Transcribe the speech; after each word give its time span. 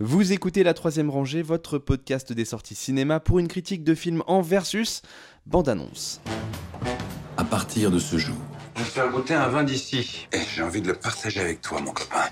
Vous 0.00 0.32
écoutez 0.32 0.62
La 0.62 0.74
Troisième 0.74 1.10
Rangée, 1.10 1.42
votre 1.42 1.78
podcast 1.78 2.32
des 2.32 2.44
sorties 2.44 2.76
cinéma 2.76 3.18
pour 3.18 3.38
une 3.40 3.48
critique 3.48 3.82
de 3.82 3.94
film 3.94 4.22
en 4.28 4.42
versus 4.42 5.02
bande-annonce. 5.46 6.20
À 7.36 7.44
partir 7.44 7.90
de 7.90 7.98
ce 7.98 8.16
jour, 8.16 8.36
Je 8.76 8.82
vais 8.82 8.86
te 8.88 8.92
faire 8.92 9.10
goûter 9.10 9.34
un 9.34 9.48
vin 9.48 9.64
d'ici. 9.64 10.28
et 10.32 10.38
j'ai 10.54 10.62
envie 10.62 10.80
de 10.82 10.88
le 10.88 10.94
partager 10.94 11.40
avec 11.40 11.60
toi, 11.62 11.80
mon 11.80 11.90
copain. 11.92 12.26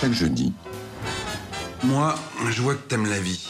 Chaque 0.00 0.12
jeudi, 0.12 0.54
Moi, 1.84 2.14
je 2.50 2.62
vois 2.62 2.74
que 2.74 2.88
t'aimes 2.88 3.06
la 3.06 3.20
vie. 3.20 3.46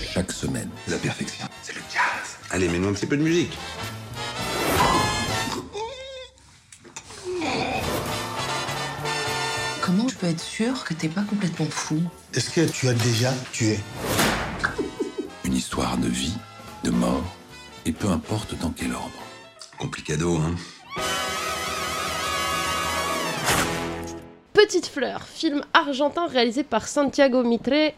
chaque 0.00 0.32
semaine, 0.32 0.70
La 0.88 0.96
perfection, 0.96 1.46
c'est 1.62 1.74
le 1.74 1.80
jazz. 1.92 2.36
Allez, 2.50 2.68
mets-nous 2.68 2.88
un 2.88 2.92
petit 2.92 3.06
peu 3.06 3.16
de 3.16 3.22
musique. 3.22 3.56
Peux 10.26 10.32
être 10.32 10.40
sûre 10.40 10.84
que 10.84 10.94
t'es 10.94 11.08
pas 11.08 11.22
complètement 11.22 11.66
fou 11.66 12.00
Est-ce 12.34 12.50
que 12.50 12.68
tu 12.68 12.88
as 12.88 12.94
déjà 12.94 13.32
tué 13.52 13.78
une 15.44 15.54
histoire 15.54 15.96
de 15.98 16.08
vie, 16.08 16.34
de 16.82 16.90
mort, 16.90 17.36
et 17.84 17.92
peu 17.92 18.08
importe 18.08 18.58
dans 18.58 18.70
quel 18.70 18.92
ordre. 18.92 19.22
Complicado, 19.78 20.36
hein. 20.36 20.54
Petite 24.52 24.86
Fleur, 24.86 25.22
film 25.22 25.62
argentin 25.72 26.26
réalisé 26.26 26.64
par 26.64 26.88
Santiago 26.88 27.44
Mitre 27.44 27.92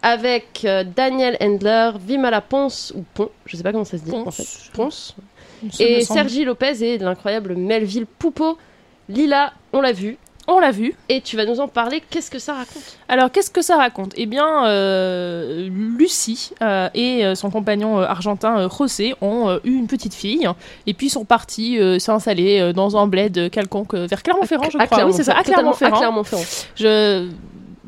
avec 0.00 0.64
euh, 0.64 0.84
Daniel 0.84 1.36
Endler, 1.40 1.92
Vimala 2.00 2.40
Ponce, 2.40 2.92
ou 2.96 3.04
Pont, 3.14 3.30
je 3.44 3.56
sais 3.56 3.62
pas 3.62 3.72
comment 3.72 3.84
ça 3.84 3.98
se 3.98 4.04
dit 4.04 4.12
en 4.12 4.24
Ponce. 4.24 4.36
fait, 4.36 4.72
Ponce, 4.72 5.16
et. 5.80 6.02
Sergi 6.02 6.44
Lopez 6.44 6.82
et 6.82 6.98
l'incroyable 6.98 7.56
Melville 7.56 8.06
Poupeau. 8.06 8.56
Lila, 9.10 9.52
on 9.74 9.82
l'a 9.82 9.92
vu, 9.92 10.16
On 10.46 10.58
l'a 10.60 10.70
vu. 10.72 10.94
et 11.08 11.20
tu 11.22 11.36
vas 11.36 11.46
nous 11.46 11.60
en 11.60 11.68
parler, 11.68 12.02
qu'est-ce 12.10 12.30
que 12.30 12.38
ça 12.38 12.52
raconte 12.54 12.98
Alors, 13.08 13.30
qu'est-ce 13.32 13.50
que 13.50 13.62
ça 13.62 13.76
raconte? 13.76 14.12
Eh 14.16 14.26
bien, 14.26 14.66
euh, 14.66 15.68
Lucie 15.70 16.50
euh, 16.60 16.88
et 16.94 17.24
euh, 17.24 17.34
son 17.34 17.50
compagnon 17.50 17.98
argentin 17.98 18.68
José 18.68 19.14
ont 19.22 19.58
eu 19.64 19.72
une 19.74 19.86
petite 19.86 20.12
fille 20.14 20.46
et 20.86 20.92
puis 20.94 21.08
sont 21.08 21.24
partis 21.24 21.78
euh, 21.78 21.98
s'installer 21.98 22.72
dans 22.74 22.96
un 22.98 23.06
bled 23.06 23.50
quelconque 23.50 23.94
vers 23.94 24.22
Clermont-Ferrand, 24.22 24.68
je 24.70 24.78
À 24.78 24.86
crois. 24.86 25.04
Oui, 25.06 25.12
c'est 25.14 25.24
ça, 25.24 25.32
à 25.36 25.42
Clermont-Ferrand. 25.42 25.94
À 25.96 25.98
Clermont-Ferrand. 25.98 26.42
Je. 26.76 27.28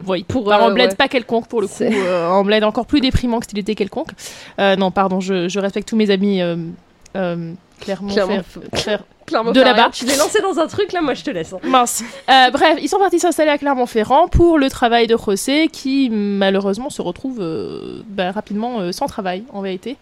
Oui, 0.06 0.24
Pour, 0.24 0.52
un 0.52 0.70
euh, 0.70 0.74
bled 0.74 0.90
ouais. 0.90 0.94
pas 0.96 1.08
quelconque 1.08 1.48
pour 1.48 1.60
le 1.62 1.66
coup, 1.66 1.82
euh, 1.82 2.28
un 2.30 2.44
bled 2.44 2.62
encore 2.64 2.84
plus 2.86 3.00
déprimant 3.00 3.40
que 3.40 3.46
s'il 3.48 3.58
était 3.58 3.74
quelconque. 3.74 4.10
Euh, 4.60 4.76
non, 4.76 4.90
pardon, 4.90 5.20
je, 5.20 5.48
je 5.48 5.58
respecte 5.58 5.88
tous 5.88 5.96
mes 5.96 6.10
amis 6.10 6.40
Clermont, 7.14 7.56
Clermont- 7.80 8.42
Fer- 8.74 9.04
Clermont 9.26 9.52
De 9.52 9.60
là-bas. 9.60 9.90
Tu 9.92 10.04
l'es 10.04 10.16
lancé 10.16 10.40
dans 10.40 10.58
un 10.58 10.66
truc, 10.66 10.92
là, 10.92 11.02
moi 11.02 11.14
je 11.14 11.22
te 11.22 11.30
laisse. 11.30 11.52
hein. 11.52 11.58
Mince. 11.64 12.02
Euh, 12.30 12.50
bref, 12.50 12.78
ils 12.80 12.88
sont 12.88 12.98
partis 12.98 13.18
s'installer 13.18 13.50
à 13.50 13.58
Clermont-Ferrand 13.58 14.28
pour 14.28 14.58
le 14.58 14.70
travail 14.70 15.06
de 15.06 15.16
José, 15.16 15.68
qui 15.68 16.08
malheureusement 16.10 16.90
se 16.90 17.02
retrouve 17.02 17.38
euh, 17.40 18.02
bah, 18.08 18.30
rapidement 18.32 18.80
euh, 18.80 18.92
sans 18.92 19.06
travail, 19.06 19.44
en 19.52 19.60
vérité. 19.60 19.96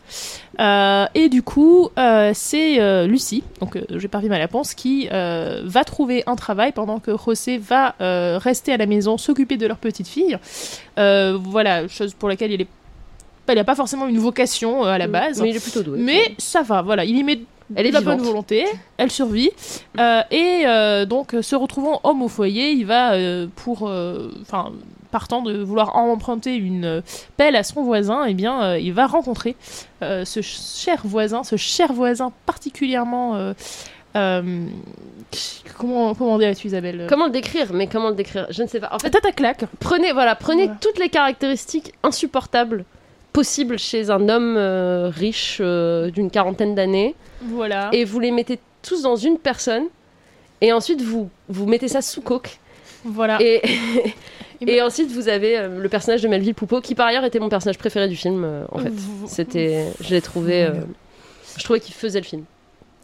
Et 0.58 1.28
du 1.28 1.42
coup, 1.42 1.88
c'est 2.32 3.06
Lucie, 3.06 3.42
donc 3.60 3.78
j'ai 3.90 4.08
pas 4.08 4.18
à 4.18 4.38
la 4.38 4.48
ponce, 4.48 4.74
qui 4.74 5.08
va 5.08 5.84
trouver 5.84 6.22
un 6.26 6.36
travail 6.36 6.72
pendant 6.72 7.00
que 7.00 7.12
José 7.16 7.58
va 7.58 7.94
rester 8.38 8.72
à 8.72 8.76
la 8.76 8.86
maison, 8.86 9.18
s'occuper 9.18 9.56
de 9.56 9.66
leur 9.66 9.78
petite 9.78 10.06
fille. 10.06 10.38
Voilà, 10.96 11.88
chose 11.88 12.14
pour 12.14 12.28
laquelle 12.28 12.52
il 12.52 12.60
est 12.60 12.68
il 13.52 13.56
n'a 13.56 13.64
pas 13.64 13.74
forcément 13.74 14.06
une 14.06 14.18
vocation 14.18 14.84
euh, 14.84 14.88
à 14.88 14.98
la 14.98 15.06
base. 15.06 15.40
Mais 15.40 15.50
il 15.50 15.56
est 15.56 15.62
plutôt 15.62 15.82
doué. 15.82 15.98
Mais 15.98 16.34
ça 16.38 16.62
va, 16.62 16.82
voilà, 16.82 17.04
il 17.04 17.16
y 17.16 17.22
met 17.22 17.40
Elle 17.74 17.86
est 17.86 17.92
de 17.92 18.00
bonne 18.00 18.20
volonté, 18.20 18.66
elle 18.98 19.10
survit. 19.10 19.50
Euh, 19.98 20.22
et 20.30 20.64
euh, 20.66 21.06
donc, 21.06 21.34
euh, 21.34 21.42
se 21.42 21.56
retrouvant 21.56 22.00
homme 22.04 22.22
au 22.22 22.28
foyer, 22.28 22.70
il 22.72 22.84
va, 22.84 23.12
euh, 23.14 23.46
pour. 23.56 23.82
Enfin, 24.42 24.72
partant 25.10 25.42
de 25.42 25.62
vouloir 25.62 25.94
emprunter 25.96 26.56
une 26.56 27.00
pelle 27.36 27.54
à 27.56 27.62
son 27.62 27.82
voisin, 27.84 28.24
eh 28.26 28.34
bien, 28.34 28.76
il 28.76 28.92
va 28.92 29.06
rencontrer 29.06 29.54
ce 30.02 30.24
ch- 30.24 30.58
cher 30.76 31.02
voisin, 31.04 31.44
ce 31.44 31.56
cher 31.56 31.92
voisin 31.92 32.32
particulièrement. 32.46 33.36
euh, 34.16 34.66
comment, 35.78 36.14
comment 36.14 36.38
dirais-tu, 36.38 36.66
Isabelle 36.68 37.06
Comment 37.08 37.26
le 37.26 37.30
décrire 37.32 37.72
Mais 37.72 37.86
comment 37.86 38.08
le 38.10 38.14
décrire? 38.14 38.46
Je 38.50 38.62
ne 38.62 38.68
sais 38.68 38.80
pas. 38.80 38.90
En 38.92 38.98
fait, 38.98 39.14
à 39.14 39.32
claque. 39.32 39.64
prenez, 39.80 40.12
voilà, 40.12 40.34
prenez 40.34 40.64
Voilà. 40.64 40.78
toutes 40.80 40.98
les 40.98 41.08
caractéristiques 41.08 41.92
insupportables 42.02 42.84
possibles 43.34 43.78
chez 43.78 44.10
un 44.10 44.28
homme 44.30 44.54
euh, 44.56 45.10
riche 45.14 45.58
euh, 45.60 46.08
d'une 46.10 46.30
quarantaine 46.30 46.74
d'années 46.74 47.14
Voilà. 47.42 47.90
et 47.92 48.04
vous 48.04 48.20
les 48.20 48.30
mettez 48.30 48.58
tous 48.80 49.02
dans 49.02 49.16
une 49.16 49.38
personne 49.38 49.84
et 50.62 50.72
ensuite 50.72 51.02
vous, 51.02 51.28
vous 51.48 51.66
mettez 51.66 51.88
ça 51.88 52.00
sous 52.00 52.22
coque 52.22 52.58
voilà. 53.04 53.36
et, 53.42 53.60
Et 54.60 54.76
et 54.76 54.82
ensuite 54.82 55.10
vous 55.10 55.28
avez 55.28 55.58
euh, 55.58 55.80
le 55.80 55.88
personnage 55.88 56.22
de 56.22 56.28
Melville 56.28 56.54
Poupeau 56.54 56.80
qui 56.80 56.94
par 56.94 57.08
ailleurs 57.08 57.24
était 57.24 57.40
mon 57.40 57.48
personnage 57.48 57.76
préféré 57.76 58.08
du 58.08 58.16
film 58.16 58.46
en 58.70 58.78
fait. 58.78 58.92
C'était, 59.26 59.84
je 60.00 60.10
l'ai 60.10 60.22
trouvé, 60.22 60.68
je 61.58 61.64
trouvais 61.64 61.80
qu'il 61.80 61.92
faisait 61.94 62.20
le 62.20 62.24
film. 62.24 62.44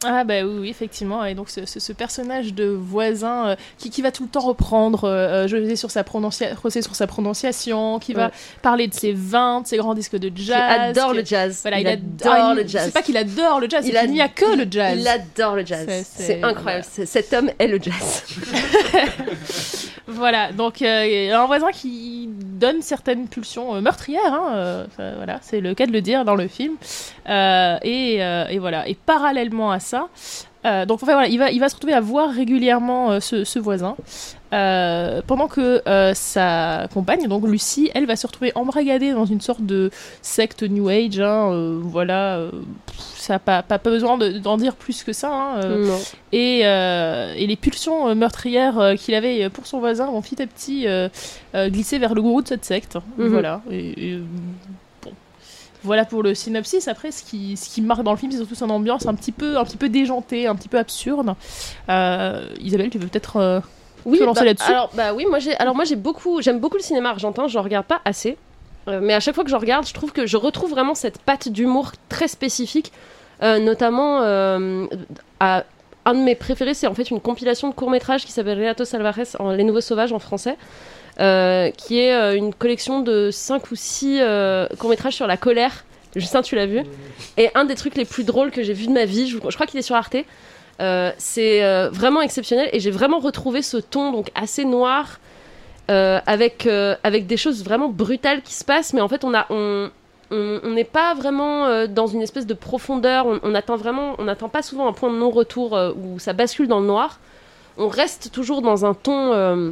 Ah 0.03 0.25
bah 0.25 0.43
oui, 0.45 0.57
oui, 0.61 0.69
effectivement. 0.71 1.25
Et 1.27 1.35
donc 1.35 1.51
ce, 1.51 1.67
ce- 1.67 1.79
ce 1.79 1.93
personnage 1.93 2.55
de 2.55 2.65
voisin 2.65 3.49
euh, 3.51 3.57
qui, 3.77 3.91
qui 3.91 4.01
va 4.01 4.11
tout 4.11 4.23
le 4.23 4.29
temps 4.31 4.41
reprendre, 4.41 5.05
euh, 5.05 5.45
euh, 5.45 5.49
je 5.49 5.75
sur 5.75 5.91
sa, 5.91 6.05
prononcia 6.05 6.55
sur 6.57 6.95
sa 6.95 7.07
prononciation, 7.07 7.99
qui 7.99 8.15
va 8.15 8.31
parler 8.63 8.87
de 8.89 8.95
ses 8.95 9.13
vins, 9.13 9.61
de 9.61 9.67
ses 9.67 9.77
grands 9.77 9.93
disques 9.95 10.17
de 10.17 10.33
jazz. 10.35 10.59
adore 10.97 11.11
qui- 11.13 11.19
le 11.19 11.25
jazz. 11.25 11.59
Voilà, 11.63 11.79
il, 11.81 11.83
il, 11.83 11.89
adore 11.89 12.55
le 12.55 12.63
il- 12.63 12.69
jazz. 12.69 12.85
C'est 12.87 12.95
pas 12.95 13.03
qu'il 13.03 13.17
adore 13.19 13.61
le 13.61 13.69
jazz, 13.69 13.87
Il 13.87 14.11
n'y 14.11 14.21
a 14.23 14.29
que 14.29 14.57
le 14.57 14.67
jazz. 14.71 14.97
Il 14.99 15.07
adore 15.07 15.57
le 15.57 15.67
jazz. 15.67 15.87
C'est- 16.07 16.43
incroyable. 16.43 16.85
Cet 17.05 17.33
homme 17.35 17.51
est 17.59 17.67
le 17.69 17.79
jazz. 17.81 18.23
Voilà, 20.21 20.53
donc 20.53 20.83
euh, 20.83 21.33
un 21.33 21.47
voisin 21.47 21.71
qui 21.73 22.29
donne 22.29 22.83
certaines 22.83 23.27
pulsions 23.27 23.75
euh, 23.75 23.81
meurtrières, 23.81 24.35
hein, 24.35 24.51
euh, 24.53 24.87
voilà, 25.17 25.39
c'est 25.41 25.63
le 25.63 25.73
cas 25.75 25.87
de 25.87 25.93
le 25.93 26.03
dire 26.03 26.27
dans 26.27 26.35
le 26.35 26.47
film. 26.47 26.77
Et 27.27 28.59
voilà, 28.59 28.87
et 28.87 28.95
parallèlement 28.95 29.71
à 29.73 29.81
ça, 29.81 30.09
euh, 30.67 30.85
donc 30.87 31.03
enfin 31.03 31.13
voilà, 31.15 31.29
il 31.29 31.39
va, 31.39 31.51
il 31.51 31.59
va 31.61 31.69
se 31.69 31.75
retrouver 31.75 31.95
à 31.95 32.01
voir 32.01 32.31
régulièrement 32.31 33.13
euh, 33.13 33.21
ce, 33.21 33.45
ce 33.45 33.59
voisin, 33.59 33.97
euh, 34.53 35.23
pendant 35.27 35.47
que 35.49 35.81
sa 36.15 36.87
compagne, 36.93 37.27
donc 37.29 37.47
Lucie, 37.47 37.91
elle 37.95 38.07
va 38.07 38.17
se 38.17 38.27
retrouver 38.27 38.53
embragadée 38.55 39.13
dans 39.13 39.25
une 39.25 39.41
sorte 39.41 39.63
de 39.65 39.91
secte 40.23 40.63
New 40.63 40.89
Age, 40.89 41.21
hein, 41.21 41.79
voilà, 41.83 42.47
ça 43.17 43.35
n'a 43.35 43.39
pas, 43.39 43.63
pas, 43.63 43.79
pas 43.79 43.91
besoin 43.91 44.19
de- 44.19 44.39
d'en 44.39 44.57
dire 44.57 44.75
plus 44.75 45.03
que 45.05 45.13
ça. 45.13 45.31
hein, 45.33 45.61
et, 46.33 46.61
et 46.61 47.47
les 47.47 47.57
pulsions 47.57 48.15
meurtrières 48.15 48.95
qu'il 48.99 49.15
avait 49.15 49.49
pour 49.51 49.67
son 49.67 49.79
voisin 49.79 50.07
vont 50.07 50.21
petit 50.21 50.43
à 50.43 50.47
petit 50.47 50.87
glisser 51.71 51.99
vers 51.99 52.15
le 52.15 52.23
gourou 52.23 52.43
de 52.43 52.49
cette 52.49 52.65
secte. 52.65 52.97
Mhm. 53.19 53.29
Voilà. 53.29 53.61
Et, 53.71 54.13
et, 54.15 54.17
bon. 54.17 54.25
Voilà 55.83 56.05
pour 56.05 56.23
le 56.23 56.35
synopsis. 56.35 56.89
Après, 56.89 57.11
ce 57.11 57.23
qui, 57.23 57.57
ce 57.57 57.69
qui 57.69 57.81
marque 57.83 58.03
dans 58.03 58.11
le 58.11 58.17
film, 58.17 58.31
c'est 58.31 58.39
surtout 58.39 58.55
son 58.55 58.71
ambiance 58.71 59.07
un 59.07 59.15
petit 59.15 59.33
peu, 59.33 59.57
un 59.57 59.65
petit 59.65 59.77
peu 59.77 59.89
déjantée, 59.89 60.47
un 60.47 60.55
petit 60.55 60.69
peu 60.69 60.79
absurde. 60.79 61.35
Euh, 61.89 62.49
Isabelle, 62.61 62.91
tu 62.91 62.99
veux 62.99 63.09
peut-être 63.09 63.37
euh, 63.37 63.61
Oui, 64.05 64.19
te 64.19 64.25
lancer 64.25 64.41
bah, 64.41 64.47
là-dessus? 64.47 64.71
Alors, 64.71 64.91
bah 64.95 65.15
oui, 65.15 65.27
moi 65.29 65.39
j'ai, 65.39 65.57
alors 65.57 65.75
moi 65.75 65.85
j'ai 65.85 65.97
beaucoup, 65.97 66.43
j'aime 66.43 66.59
beaucoup 66.61 66.77
le 66.77 66.83
cinéma 66.83 67.11
argentin. 67.11 67.49
Je 67.49 67.59
regarde 67.59 67.87
pas 67.87 68.01
assez, 68.05 68.37
Euh, 68.89 69.01
mais 69.03 69.15
à 69.15 69.21
chaque 69.21 69.35
fois 69.35 69.45
que 69.45 69.51
je 69.51 69.57
regarde, 69.57 69.87
je 69.87 69.93
trouve 69.95 70.13
que 70.13 70.27
je 70.27 70.37
retrouve 70.37 70.71
vraiment 70.71 70.95
cette 70.95 71.19
patte 71.19 71.49
d'humour 71.49 71.93
très 72.09 72.29
spécifique, 72.29 72.93
notamment 73.43 74.21
à 75.41 75.65
un 76.07 76.15
de 76.15 76.21
mes 76.21 76.35
préférés, 76.35 76.75
c'est 76.75 76.87
en 76.87 76.95
fait 76.95 77.11
une 77.11 77.21
compilation 77.21 77.69
de 77.69 77.75
courts 77.75 77.91
métrages 77.91 78.25
qui 78.25 78.33
s'appelle 78.33 78.59
Renato 78.59 78.85
Salvarez 78.85 79.25
en 79.39 79.51
Les 79.51 79.65
Nouveaux 79.65 79.83
Sauvages 79.83 80.13
en 80.13 80.19
français. 80.19 80.57
Euh, 81.21 81.71
qui 81.71 81.99
est 82.01 82.15
euh, 82.15 82.37
une 82.37 82.55
collection 82.55 83.01
de 83.01 83.31
5 83.31 83.71
ou 83.71 83.77
6 83.77 84.21
courts-métrages 84.79 85.15
sur 85.15 85.27
la 85.27 85.37
colère. 85.37 85.85
Justin, 86.17 86.43
tu 86.43 86.57
l'as 86.57 86.67
vu. 86.67 86.83
Et 87.37 87.51
un 87.55 87.65
des 87.65 87.77
trucs 87.77 87.95
les 87.95 88.05
plus 88.05 88.25
drôles 88.25 88.51
que 88.51 88.63
j'ai 88.63 88.73
vu 88.73 88.87
de 88.87 88.93
ma 88.93 89.05
vie, 89.05 89.29
je, 89.29 89.39
crois 89.39 89.67
qu'il 89.67 89.79
est 89.79 89.83
sur 89.83 89.95
Arte, 89.95 90.17
euh, 90.81 91.13
c'est 91.19 91.63
euh, 91.63 91.89
vraiment 91.91 92.21
exceptionnel. 92.21 92.69
Et 92.73 92.81
j'ai 92.81 92.91
vraiment 92.91 93.21
retrouvé 93.21 93.63
ce 93.63 93.77
ton 93.77 94.13
donc 94.13 94.31
assez 94.35 94.65
noir 94.65 95.21
euh, 95.91 96.21
avec 96.27 96.67
euh, 96.67 96.95
avec 97.03 97.27
des 97.27 97.37
choses 97.37 97.65
vraiment 97.65 97.89
brutales 97.89 98.43
qui 98.43 98.55
se 98.55 98.65
passent. 98.65 98.93
Mais 98.93 99.01
en 99.01 99.09
fait 99.09 99.25
on 99.25 99.31
n'est 100.31 100.85
pas 100.85 101.15
vraiment 101.15 101.67
euh, 101.67 101.87
dans 101.87 102.07
une 102.07 102.23
espèce 102.23 102.47
de 102.47 102.55
profondeur. 102.55 103.27
On, 103.27 103.41
on 103.43 103.55
on 104.19 104.25
n'atteint 104.25 104.49
pas 104.49 104.63
souvent 104.63 104.89
un 104.89 104.93
point 104.93 105.11
de 105.13 105.19
non 105.19 105.31
retour 105.31 105.79
où 105.97 106.19
ça 106.19 106.33
bascule 106.33 106.69
dans 106.69 106.81
le 106.81 106.87
noir. 106.87 107.19
On 107.77 107.89
reste 107.89 108.31
toujours 108.33 108.63
dans 108.63 108.85
un 108.85 108.95
ton 108.95 109.33
euh, 109.33 109.71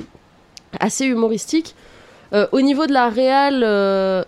assez 0.80 1.06
humoristique 1.06 1.74
Euh, 2.34 2.46
au 2.52 2.60
niveau 2.60 2.86
de 2.86 2.92
la 2.92 3.08
réal 3.08 3.62
euh, 3.64 4.22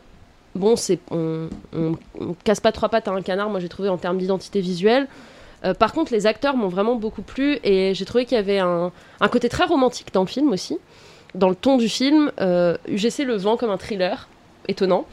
bon 0.54 0.74
c'est 0.74 0.98
on, 1.10 1.50
on, 1.76 1.98
on 2.18 2.34
casse 2.44 2.60
pas 2.60 2.72
trois 2.72 2.88
pattes 2.88 3.08
à 3.08 3.10
un 3.10 3.20
canard 3.20 3.50
moi 3.50 3.60
j'ai 3.60 3.68
trouvé 3.68 3.90
en 3.90 3.98
termes 3.98 4.16
d'identité 4.16 4.62
visuelle 4.62 5.06
euh, 5.62 5.74
par 5.74 5.92
contre, 5.92 6.10
les 6.14 6.26
acteurs 6.26 6.56
m'ont 6.56 6.68
vraiment 6.68 6.94
beaucoup 6.94 7.20
plu 7.20 7.58
et 7.62 7.92
j'ai 7.94 8.06
trouvé 8.06 8.24
qu'il 8.24 8.36
y 8.36 8.40
avait 8.40 8.60
un, 8.60 8.90
un 9.20 9.28
côté 9.28 9.50
très 9.50 9.66
romantique 9.66 10.08
dans 10.14 10.22
le 10.22 10.26
film 10.26 10.50
aussi. 10.52 10.78
Dans 11.34 11.50
le 11.50 11.54
ton 11.54 11.76
du 11.76 11.90
film, 11.90 12.32
UGC 12.88 13.24
le 13.26 13.36
vend 13.36 13.58
comme 13.58 13.68
un 13.68 13.76
thriller, 13.76 14.26
étonnant. 14.68 15.04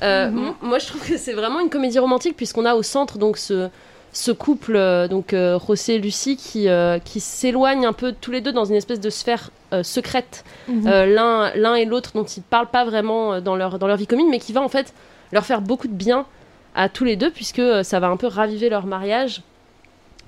Mhm. 0.00 0.54
Moi, 0.62 0.78
je 0.78 0.86
trouve 0.86 1.04
que 1.04 1.16
c'est 1.16 1.32
vraiment 1.32 1.58
une 1.58 1.68
comédie 1.68 1.98
romantique 1.98 2.36
puisqu'on 2.36 2.64
a 2.64 2.76
au 2.76 2.84
centre 2.84 3.18
donc 3.18 3.38
ce, 3.38 3.70
ce 4.12 4.30
couple, 4.30 4.78
donc 5.10 5.34
José 5.34 5.96
et 5.96 5.98
Lucie, 5.98 6.36
qui, 6.36 6.68
qui 7.04 7.18
s'éloignent 7.18 7.84
un 7.84 7.92
peu 7.92 8.14
tous 8.20 8.30
les 8.30 8.40
deux 8.40 8.52
dans 8.52 8.66
une 8.66 8.76
espèce 8.76 9.00
de 9.00 9.10
sphère 9.10 9.50
euh, 9.72 9.82
secrète, 9.82 10.44
euh, 10.86 11.06
l'un 11.54 11.74
et 11.74 11.84
l'autre, 11.84 12.12
dont 12.14 12.24
ils 12.24 12.42
parlent 12.42 12.70
pas 12.70 12.84
vraiment 12.84 13.34
euh, 13.34 13.40
dans 13.40 13.56
leur, 13.56 13.78
dans 13.78 13.86
leur 13.86 13.96
vie 13.96 14.06
commune, 14.06 14.28
mais 14.30 14.38
qui 14.38 14.52
va 14.52 14.62
en 14.62 14.68
fait 14.68 14.92
leur 15.32 15.44
faire 15.44 15.60
beaucoup 15.60 15.88
de 15.88 15.92
bien 15.94 16.26
à 16.74 16.88
tous 16.88 17.04
les 17.04 17.16
deux, 17.16 17.30
puisque 17.30 17.62
ça 17.84 18.00
va 18.00 18.08
un 18.08 18.16
peu 18.16 18.26
raviver 18.28 18.68
leur 18.68 18.86
mariage, 18.86 19.42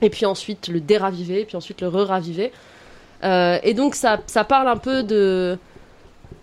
et 0.02 0.10
puis 0.10 0.26
ensuite 0.26 0.68
le 0.68 0.80
déraviver, 0.80 1.40
et 1.40 1.44
puis 1.44 1.56
ensuite 1.56 1.80
le 1.80 1.88
re-raviver. 1.88 2.52
Et 3.22 3.74
donc 3.74 3.94
ça, 3.94 4.20
ça 4.26 4.44
parle 4.44 4.68
un 4.68 4.76
peu 4.78 5.02
de 5.02 5.58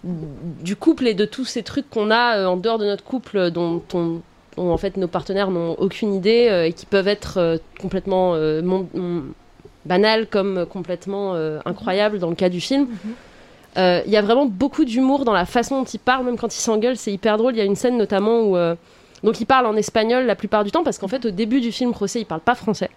du 0.04 0.76
couple 0.76 1.08
et 1.08 1.14
de 1.14 1.26
tous 1.26 1.46
ces 1.46 1.64
trucs 1.64 1.90
qu'on 1.90 2.12
a 2.12 2.48
en 2.48 2.56
dehors 2.58 2.78
de 2.78 2.86
notre 2.86 3.04
couple 3.04 3.50
dont, 3.52 3.82
on- 3.94 4.22
dont, 4.56 4.72
en 4.72 4.78
fait 4.78 4.96
nos 4.96 5.08
partenaires 5.08 5.50
n'ont 5.50 5.74
aucune 5.80 6.14
idée 6.14 6.48
euh, 6.50 6.66
et 6.68 6.74
qui 6.74 6.86
peuvent 6.86 7.08
être 7.08 7.38
euh, 7.38 7.58
complètement 7.82 8.34
euh, 8.36 8.62
mon- 8.62 8.88
mon- 8.94 9.24
banals 9.88 10.28
comme 10.28 10.60
euh, 10.60 10.66
complètement 10.66 11.34
euh, 11.34 11.60
incroyables 11.66 12.20
dans 12.20 12.30
le 12.30 12.36
cas 12.36 12.50
du 12.50 12.62
film. 12.62 12.88
Euh, 13.78 14.02
Il 14.06 14.12
y 14.12 14.18
a 14.18 14.22
vraiment 14.22 14.46
beaucoup 14.46 14.86
d'humour 14.86 15.26
dans 15.26 15.34
la 15.34 15.46
façon 15.46 15.80
dont 15.80 15.86
ils 15.86 16.00
parlent, 16.00 16.26
même 16.26 16.38
quand 16.38 16.54
ils 16.54 16.60
s'engueulent, 16.60 16.98
c'est 16.98 17.12
hyper 17.12 17.38
drôle. 17.38 17.54
Il 17.54 17.58
y 17.58 17.62
a 17.62 17.66
une 17.66 17.76
scène 17.76 17.98
notamment 17.98 18.42
où 18.42 18.58
euh, 18.58 18.76
donc 19.24 19.40
il 19.40 19.46
parle 19.46 19.66
en 19.66 19.76
espagnol 19.76 20.26
la 20.26 20.36
plupart 20.36 20.64
du 20.64 20.72
temps 20.72 20.84
parce 20.84 21.00
qu'en 21.00 21.08
fait 21.08 21.26
au 21.26 21.32
début 21.32 21.62
du 21.62 21.72
film 21.72 21.92
José 22.00 22.20
il 22.20 22.26
parle 22.26 22.42
pas 22.42 22.56
français. 22.56 22.90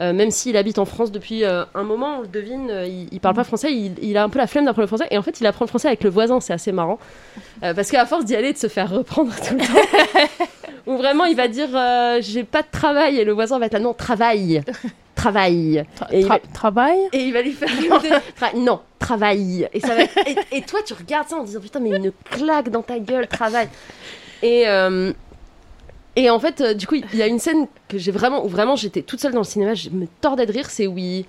Même 0.00 0.30
s'il 0.30 0.56
habite 0.56 0.78
en 0.78 0.84
France 0.84 1.10
depuis 1.10 1.44
un 1.44 1.82
moment, 1.82 2.18
on 2.18 2.20
le 2.20 2.28
devine, 2.28 2.70
il, 2.86 3.08
il 3.10 3.18
parle 3.18 3.34
pas 3.34 3.42
français, 3.42 3.72
il, 3.72 3.94
il 4.00 4.16
a 4.16 4.22
un 4.22 4.28
peu 4.28 4.38
la 4.38 4.46
flemme 4.46 4.64
d'apprendre 4.64 4.84
le 4.84 4.86
français, 4.86 5.08
et 5.10 5.18
en 5.18 5.22
fait 5.22 5.40
il 5.40 5.46
apprend 5.48 5.64
le 5.64 5.68
français 5.68 5.88
avec 5.88 6.04
le 6.04 6.10
voisin, 6.10 6.38
c'est 6.38 6.52
assez 6.52 6.70
marrant. 6.70 7.00
Parce 7.60 7.90
qu'à 7.90 8.06
force 8.06 8.24
d'y 8.24 8.36
aller, 8.36 8.52
de 8.52 8.58
se 8.58 8.68
faire 8.68 8.88
reprendre 8.88 9.32
tout 9.44 9.54
le 9.54 9.58
temps, 9.58 10.44
où 10.86 10.96
vraiment 10.98 11.24
il 11.24 11.34
va 11.34 11.48
dire 11.48 11.70
j'ai 12.20 12.44
pas 12.44 12.62
de 12.62 12.68
travail, 12.70 13.18
et 13.18 13.24
le 13.24 13.32
voisin 13.32 13.58
va 13.58 13.66
être 13.66 13.72
là, 13.72 13.80
non, 13.80 13.92
travail, 13.92 14.62
travail. 15.18 15.84
Tra- 16.00 16.06
Et 16.12 16.20
il 16.20 16.26
tra- 16.26 16.28
va- 16.28 16.38
Travail 16.54 16.98
Et 17.12 17.24
il 17.24 17.32
va 17.32 17.42
lui 17.42 17.52
faire 17.52 17.68
Tra- 17.68 18.56
non, 18.56 18.80
travail. 18.98 19.68
Et, 19.74 19.80
ça 19.80 19.94
va 19.94 20.02
être- 20.04 20.18
et, 20.52 20.56
et 20.58 20.62
toi, 20.62 20.80
tu 20.86 20.94
regardes 20.94 21.28
ça 21.28 21.36
en 21.36 21.44
disant 21.44 21.60
putain, 21.60 21.80
mais 21.80 21.90
une 21.90 22.12
claque 22.30 22.70
dans 22.70 22.82
ta 22.82 22.98
gueule, 22.98 23.26
travail. 23.26 23.68
Et, 24.42 24.68
euh, 24.68 25.12
et 26.16 26.30
en 26.30 26.38
fait, 26.40 26.60
euh, 26.60 26.74
du 26.74 26.86
coup, 26.86 26.94
il 26.94 27.18
y 27.18 27.22
a 27.22 27.26
une 27.26 27.38
scène 27.38 27.66
que 27.88 27.98
j'ai 27.98 28.10
vraiment, 28.12 28.44
où 28.44 28.48
vraiment 28.48 28.76
j'étais 28.76 29.02
toute 29.02 29.20
seule 29.20 29.32
dans 29.32 29.38
le 29.40 29.44
cinéma, 29.44 29.74
je 29.74 29.90
me 29.90 30.06
tordais 30.20 30.46
de 30.46 30.52
rire, 30.52 30.70
c'est 30.70 30.86
où 30.86 30.96
il- 30.98 31.24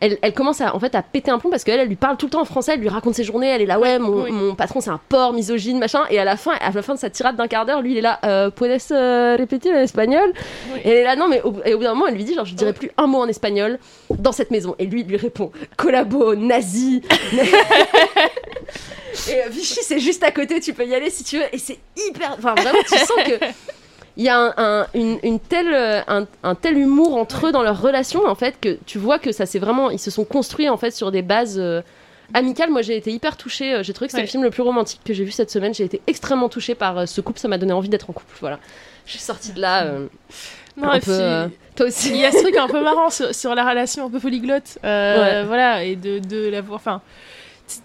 elle, 0.00 0.18
elle 0.22 0.32
commence 0.32 0.60
à, 0.60 0.74
en 0.74 0.80
fait, 0.80 0.94
à 0.94 1.02
péter 1.02 1.30
un 1.30 1.38
plomb 1.38 1.50
parce 1.50 1.64
qu'elle, 1.64 1.80
elle 1.80 1.88
lui 1.88 1.96
parle 1.96 2.16
tout 2.16 2.26
le 2.26 2.30
temps 2.30 2.40
en 2.40 2.46
français, 2.46 2.72
elle 2.74 2.80
lui 2.80 2.88
raconte 2.88 3.14
ses 3.14 3.24
journées, 3.24 3.48
elle 3.48 3.62
est 3.62 3.66
là, 3.66 3.78
ouais, 3.78 3.98
mon, 3.98 4.24
oui. 4.24 4.32
mon 4.32 4.54
patron 4.54 4.80
c'est 4.80 4.90
un 4.90 5.00
porc, 5.08 5.32
misogyne, 5.32 5.78
machin. 5.78 6.04
Et 6.10 6.18
à 6.18 6.24
la 6.24 6.36
fin, 6.36 6.52
à 6.60 6.70
la 6.70 6.82
fin 6.82 6.94
de 6.94 6.98
sa 6.98 7.10
tirade 7.10 7.36
d'un 7.36 7.48
quart 7.48 7.66
d'heure, 7.66 7.82
lui 7.82 7.92
il 7.92 7.98
est 7.98 8.02
là, 8.02 8.18
euh, 8.24 8.50
puedes 8.50 8.80
euh, 8.90 9.36
répéter 9.36 9.72
l'espagnol 9.72 10.32
Oui. 10.72 10.80
Et 10.84 10.88
elle 10.90 10.96
est 10.98 11.04
là, 11.04 11.16
non, 11.16 11.28
mais 11.28 11.42
au, 11.42 11.54
et 11.64 11.74
au 11.74 11.78
bout 11.78 11.84
d'un 11.84 11.94
moment, 11.94 12.06
elle 12.06 12.14
lui 12.14 12.24
dit, 12.24 12.34
genre, 12.34 12.44
je 12.44 12.54
dirais 12.54 12.72
plus 12.72 12.90
un 12.96 13.06
mot 13.06 13.18
en 13.18 13.28
espagnol 13.28 13.78
dans 14.10 14.32
cette 14.32 14.50
maison. 14.50 14.74
Et 14.78 14.86
lui, 14.86 15.00
il 15.02 15.06
lui 15.06 15.16
répond, 15.16 15.52
collabo, 15.76 16.34
nazi. 16.34 17.02
et 17.32 17.36
euh, 19.34 19.48
Vichy, 19.50 19.80
c'est 19.82 20.00
juste 20.00 20.22
à 20.22 20.30
côté, 20.30 20.60
tu 20.60 20.72
peux 20.72 20.86
y 20.86 20.94
aller 20.94 21.10
si 21.10 21.24
tu 21.24 21.38
veux. 21.38 21.44
Et 21.52 21.58
c'est 21.58 21.78
hyper. 21.96 22.34
Enfin, 22.38 22.54
vraiment, 22.54 22.78
tu 22.88 22.96
sens 22.96 23.12
que. 23.26 23.38
Il 24.16 24.24
y 24.24 24.28
a 24.28 24.38
un, 24.38 24.52
un- 24.56 24.86
une, 24.94 25.18
une 25.22 25.38
telle, 25.40 25.72
euh, 25.72 26.00
un, 26.08 26.26
un 26.42 26.54
tel 26.54 26.76
humour 26.76 27.16
entre 27.16 27.46
eux 27.46 27.52
dans 27.52 27.62
leur 27.62 27.80
relation, 27.80 28.26
en 28.26 28.34
fait, 28.34 28.56
que 28.60 28.78
tu 28.86 28.98
vois 28.98 29.18
que 29.18 29.32
ça 29.32 29.46
c'est 29.46 29.58
vraiment. 29.58 29.90
Ils 29.90 29.98
se 30.00 30.10
sont 30.10 30.24
construits, 30.24 30.68
en 30.68 30.76
fait, 30.76 30.90
sur 30.90 31.10
des 31.10 31.22
bases. 31.22 31.58
euh, 31.58 31.82
amicales. 32.32 32.70
Moi, 32.70 32.82
j'ai 32.82 32.96
été 32.96 33.10
hyper 33.10 33.36
touchée. 33.36 33.74
euh, 33.74 33.82
J'ai 33.82 33.92
trouvé 33.92 34.06
que 34.06 34.12
c'était 34.12 34.20
Ouais. 34.22 34.26
le 34.26 34.30
film 34.30 34.42
le 34.44 34.50
plus 34.50 34.62
romantique 34.62 35.00
que 35.04 35.12
j'ai 35.12 35.24
vu 35.24 35.32
cette 35.32 35.50
semaine. 35.50 35.74
J'ai 35.74 35.82
été 35.82 36.00
extrêmement 36.06 36.48
touchée 36.48 36.76
par 36.76 36.96
euh, 36.98 37.06
ce 37.06 37.20
couple. 37.20 37.40
Ça 37.40 37.48
m'a 37.48 37.58
donné 37.58 37.72
envie 37.72 37.88
d'être 37.88 38.08
en 38.08 38.12
couple. 38.12 38.36
Voilà. 38.40 38.60
Je 39.04 39.10
suis 39.10 39.18
sortie 39.20 39.50
de 39.52 39.60
là. 39.60 39.82
euh, 39.86 40.06
Non, 40.76 40.90
un 40.90 41.00
peu. 41.00 41.46
puis- 41.48 41.56
toi 41.74 41.86
aussi. 41.86 42.10
Il 42.10 42.18
y 42.18 42.24
a 42.24 42.30
ce 42.30 42.38
truc 42.38 42.56
un 42.56 42.68
peu 42.68 42.80
marrant 42.84 43.10
sur, 43.10 43.34
sur 43.34 43.52
la 43.56 43.68
relation 43.68 44.06
un 44.06 44.10
peu 44.10 44.20
polyglotte, 44.20 44.78
Ouais. 44.84 45.42
voilà, 45.44 45.82
et 45.82 45.96
de, 45.96 46.20
de 46.20 46.48
la 46.48 46.60
voir, 46.60 46.76
enfin, 46.76 47.00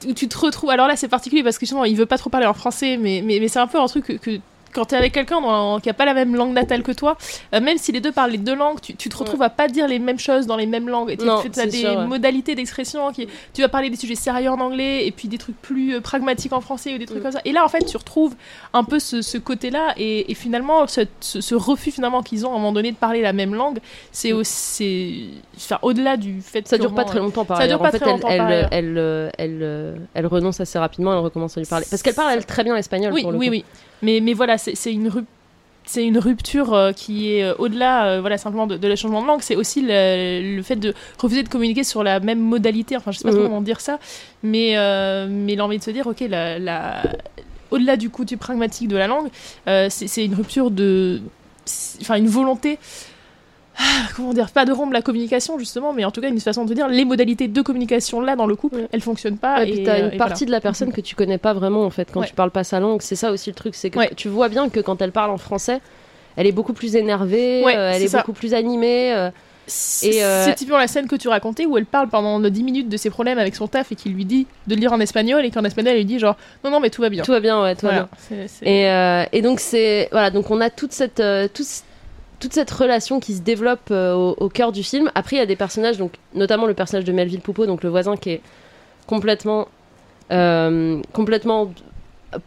où 0.08 0.14
tu 0.14 0.28
te 0.28 0.38
retrouves. 0.38 0.70
Alors 0.70 0.88
là, 0.88 0.96
c'est 0.96 1.08
particulier 1.08 1.42
parce 1.42 1.58
que 1.58 1.66
justement, 1.66 1.84
il 1.86 1.96
veut 1.96 2.06
pas 2.06 2.20
trop 2.20 2.30
parler 2.30 2.46
en 2.46 2.54
français, 2.54 2.98
mais, 2.98 3.24
mais, 3.26 3.40
mais 3.40 3.48
c'est 3.48 3.58
un 3.60 3.68
peu 3.68 3.80
un 3.80 3.88
truc 3.88 4.06
que. 4.06 4.14
que 4.14 4.40
quand 4.76 4.86
t'es 4.86 4.96
avec 4.98 5.14
quelqu'un 5.14 5.40
qui 5.82 5.90
a 5.90 5.94
pas 5.94 6.06
la 6.06 6.14
même 6.14 6.36
langue 6.36 6.54
natale 6.54 6.84
que 6.84 6.92
toi, 6.92 7.18
euh, 7.54 7.62
même 7.62 7.78
si 7.78 7.92
les 7.94 8.02
deux 8.02 8.12
parlent 8.12 8.32
les 8.32 8.38
deux 8.38 8.56
langues, 8.56 8.80
tu, 8.82 8.96
tu 8.96 9.10
te 9.10 9.16
retrouves 9.18 9.42
à 9.42 9.50
pas 9.50 9.68
dire 9.68 9.88
les 9.88 10.00
mêmes 10.00 10.20
choses 10.20 10.46
dans 10.48 10.58
les 10.58 10.66
mêmes 10.66 10.90
langues. 10.90 11.12
Et 11.12 11.18
tu 11.18 11.26
Non, 11.26 11.40
as 11.40 11.66
des 11.66 11.72
sûr, 11.72 11.90
ouais. 11.98 12.06
modalités 12.06 12.54
d'expression 12.56 13.12
qui, 13.12 13.28
tu 13.54 13.62
vas 13.62 13.70
parler 13.70 13.90
des 13.90 13.96
sujets 13.96 14.16
sérieux 14.16 14.50
en 14.50 14.60
anglais 14.60 15.08
et 15.08 15.12
puis 15.12 15.28
des 15.30 15.38
trucs 15.38 15.60
plus 15.62 15.96
euh, 15.96 16.02
pragmatiques 16.02 16.52
en 16.54 16.62
français 16.62 16.94
ou 16.94 16.98
des 16.98 17.06
trucs 17.06 17.20
Mm. 17.20 17.24
comme 17.24 17.32
ça. 17.32 17.42
Et 17.46 17.52
là, 17.54 17.64
en 17.64 17.70
fait, 17.70 17.86
tu 17.86 17.96
retrouves 17.98 18.36
un 18.74 18.84
peu 18.84 19.00
ce, 19.00 19.22
ce 19.22 19.38
côté-là 19.38 19.94
et, 19.98 20.30
et 20.30 20.36
finalement, 20.36 20.86
ce, 20.88 21.02
ce- 21.22 21.40
ce 21.42 21.56
refus 21.56 21.92
finalement 21.92 22.22
qu'ils 22.22 22.46
ont 22.46 22.50
à 22.52 22.56
un 22.56 22.58
moment 22.58 22.74
donné 22.74 22.92
de 22.92 22.98
parler 22.98 23.22
la 23.22 23.32
même 23.34 23.56
langue, 23.56 23.80
c'est 24.12 24.34
Mm. 24.34 24.38
aussi, 24.38 25.30
enfin, 25.56 25.80
au-delà 25.82 26.18
du 26.18 26.42
fait 26.42 26.68
Ça 26.68 26.78
dure 26.78 26.94
pas 26.94 27.04
très 27.06 27.20
longtemps 27.20 27.46
par 27.46 27.58
ça 27.58 27.64
ailleurs. 27.64 27.80
dure 27.80 27.84
pas 27.84 27.90
en 27.90 27.92
fait, 27.92 28.00
très 28.00 28.10
elle, 28.10 28.16
longtemps, 28.16 28.28
elle, 28.30 28.38
par 28.40 28.50
elle, 28.74 28.98
euh, 28.98 29.30
elle, 29.38 29.60
euh, 29.62 29.96
elle 30.14 30.28
renonce 30.28 30.60
assez 30.60 30.78
rapidement, 30.80 31.14
elle 31.14 31.20
recommence 31.20 31.58
à 31.58 31.62
lui 31.62 31.68
parler. 31.68 31.86
Parce 31.90 32.02
qu'elle 32.04 32.14
parle, 32.16 32.34
elle, 32.34 32.46
très 32.46 32.64
bien 32.64 32.76
espagnol 32.76 33.14
Oui, 33.14 33.22
pour 33.22 33.32
le 33.32 33.38
oui, 33.38 33.46
coup. 33.48 33.52
oui. 33.52 33.66
Mais, 34.02 34.20
mais 34.22 34.34
voilà, 34.34 34.58
c'est 34.58 34.92
une 34.92 35.08
rupture. 35.08 35.32
C'est 35.88 36.04
une 36.04 36.18
rupture 36.18 36.74
euh, 36.74 36.94
qui 36.94 37.32
est 37.32 37.44
euh, 37.44 37.54
au-delà, 37.60 38.08
euh, 38.08 38.20
voilà, 38.20 38.40
simplement 38.40 38.66
de, 38.66 38.76
de 38.76 38.88
l'échangement 38.88 39.22
de 39.22 39.28
langue. 39.28 39.42
C'est 39.44 39.56
aussi 39.56 39.82
le, 39.84 40.56
le 40.56 40.64
fait 40.64 40.78
de 40.78 40.96
refuser 41.20 41.44
de 41.44 41.48
communiquer 41.50 41.84
sur 41.84 42.04
la 42.04 42.20
même 42.20 42.40
modalité. 42.40 42.98
Enfin, 42.98 43.12
je 43.12 43.20
sais 43.20 43.24
pas 43.24 43.30
Mhm. 43.30 43.38
trop 43.38 43.46
comment 43.48 43.62
dire 43.62 43.80
ça, 43.80 44.00
mais 44.42 44.74
mais 45.30 45.56
l'envie 45.56 45.78
de 45.78 45.84
se 45.84 45.92
dire, 45.92 46.08
ok, 46.08 46.22
la, 46.28 46.58
la- 46.58 47.04
au-delà 47.70 47.98
du 47.98 48.10
côté 48.10 48.36
pragmatique 48.36 48.88
de 48.88 48.98
la 48.98 49.06
langue, 49.06 49.28
c'est 49.68 50.08
c'est 50.08 50.26
une 50.26 50.34
rupture 50.34 50.72
de, 50.72 51.22
enfin, 52.02 52.16
une 52.16 52.30
volonté. 52.30 52.80
Ah, 53.78 53.84
Comment 54.16 54.34
dire, 54.34 54.50
pas 54.52 54.66
de 54.66 54.72
rompre 54.72 54.94
la 54.94 55.02
communication 55.02 55.58
justement, 55.60 55.94
mais 55.94 56.06
en 56.06 56.12
tout 56.12 56.22
cas 56.22 56.30
une 56.30 56.40
façon 56.40 56.66
de 56.66 56.74
dire 56.74 56.88
les 56.88 57.06
modalités 57.06 57.48
de 57.48 57.62
communication 57.62 58.22
là 58.22 58.36
dans 58.36 58.48
le 58.48 58.56
couple, 58.56 58.78
Ouais. 58.78 58.88
elles 58.92 59.02
fonctionnent 59.02 59.38
pas. 59.38 59.60
Ouais, 59.60 59.66
puis 59.66 59.80
et, 59.82 59.84
t'as 59.84 59.96
euh, 60.00 60.08
une 60.10 60.14
et 60.14 60.18
partie 60.18 60.46
de 60.46 60.52
la 60.52 60.62
personne 60.62 60.92
que 60.94 61.02
tu 61.02 61.16
connais 61.16 61.38
pas 61.38 61.54
vraiment 61.54 61.84
en 61.84 61.90
fait 61.90 62.10
quand 62.12 62.22
Ouais. 62.22 62.28
tu 62.28 62.34
parles 62.34 62.52
pas 62.52 62.64
sa 62.64 62.80
langue. 62.80 63.02
C'est 63.02 63.16
ça 63.16 63.32
aussi 63.32 63.50
le 63.50 63.56
truc, 63.56 63.76
c'est 63.76 63.90
que 63.90 64.14
tu 64.14 64.28
vois 64.30 64.50
bien 64.50 64.70
que 64.70 64.80
quand 64.80 65.02
elle 65.02 65.12
parle 65.12 65.32
en 65.32 65.38
français, 65.38 65.82
elle 66.38 66.48
est 66.48 66.52
beaucoup 66.52 66.74
plus 66.74 66.96
énervée, 66.96 67.64
euh, 67.66 67.92
elle 67.94 68.02
est 68.04 68.16
beaucoup 68.16 68.34
plus 68.34 68.54
animée. 68.54 69.14
euh, 69.14 69.30
C'est 69.68 70.08
Et, 70.08 70.24
euh, 70.24 70.46
c'est 70.46 70.54
typiquement 70.54 70.78
la 70.78 70.88
scène 70.88 71.08
que 71.08 71.16
tu 71.16 71.28
racontais 71.28 71.66
où 71.66 71.76
elle 71.76 71.88
parle 71.88 72.08
pendant 72.08 72.40
10 72.40 72.62
minutes 72.62 72.88
de 72.88 72.98
ses 72.98 73.10
problèmes 73.10 73.40
avec 73.40 73.56
son 73.56 73.68
taf 73.68 73.92
et 73.92 73.96
qu'il 73.96 74.14
lui 74.14 74.24
dit 74.24 74.46
de 74.68 74.76
lire 74.76 74.94
en 74.94 75.00
espagnol 75.00 75.44
et 75.44 75.50
qu'en 75.50 75.64
espagnol 75.64 75.94
elle 75.94 75.98
lui 76.00 76.06
dit 76.06 76.20
genre 76.20 76.36
non 76.64 76.70
non 76.70 76.80
mais 76.80 76.92
tout 76.92 77.02
va 77.02 77.10
bien. 77.10 77.24
Tout 77.24 77.32
va 77.32 77.40
bien, 77.40 77.60
ouais, 77.64 77.76
tout 77.76 77.88
va 77.88 77.92
bien. 77.94 78.10
Et, 78.62 78.88
euh, 78.90 79.24
et 79.32 79.42
donc 79.42 79.60
c'est 79.60 80.08
voilà, 80.12 80.30
donc 80.30 80.52
on 80.52 80.62
a 80.62 80.70
toute 80.70 80.92
cette 80.92 81.20
euh, 81.20 81.48
tout 81.52 81.64
ce- 81.64 81.82
toute 82.46 82.54
cette 82.54 82.70
relation 82.72 83.20
qui 83.20 83.34
se 83.34 83.42
développe 83.42 83.90
euh, 83.92 84.14
au, 84.14 84.36
au 84.40 84.50
cœur 84.50 84.72
du 84.72 84.84
film. 84.84 85.10
Après 85.16 85.36
il 85.36 85.40
y 85.40 85.42
a 85.42 85.46
des 85.48 85.56
personnages, 85.56 85.98
donc 85.98 86.12
notamment 86.36 86.68
le 86.68 86.74
personnage 86.76 87.04
de 87.06 87.12
Melville 87.12 87.42
Poupeau, 87.42 87.66
donc 87.66 87.84
le 87.84 87.90
voisin 87.90 88.16
qui 88.18 88.30
est 88.32 88.42
complètement 89.08 89.68
euh, 90.32 91.02
complètement 91.14 91.72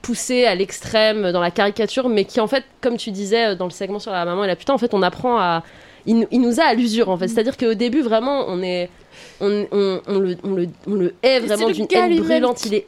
poussé 0.02 0.44
à 0.44 0.54
l'extrême 0.54 1.32
dans 1.32 1.40
la 1.40 1.50
caricature, 1.50 2.08
mais 2.08 2.24
qui 2.24 2.40
en 2.40 2.46
fait, 2.46 2.64
comme 2.80 2.96
tu 2.96 3.10
disais 3.10 3.46
euh, 3.48 3.54
dans 3.54 3.64
le 3.64 3.70
segment 3.70 3.98
sur 3.98 4.12
la 4.12 4.24
maman 4.24 4.44
et 4.44 4.46
la 4.46 4.56
putain, 4.56 4.74
en 4.74 4.78
fait 4.78 4.94
on 4.94 5.02
apprend 5.02 5.38
à 5.38 5.62
il, 6.06 6.26
il 6.30 6.40
nous 6.40 6.60
a 6.60 6.64
à 6.64 6.74
l'usure 6.74 7.08
en 7.08 7.16
fait. 7.16 7.26
C'est-à-dire 7.28 7.56
qu'au 7.56 7.74
début 7.74 8.02
vraiment 8.02 8.44
on 8.48 8.62
est 8.62 8.88
on, 9.40 9.66
on- 9.72 10.00
on 10.06 10.18
le, 10.18 10.36
on, 10.44 10.50
le, 10.54 10.68
on 10.86 10.94
le 10.94 11.14
hait 11.22 11.40
vraiment 11.40 11.66
d'une 11.74 11.86
haine 12.04 12.10
brûlante, 12.40 12.64
il 12.66 12.74
est 12.74 12.86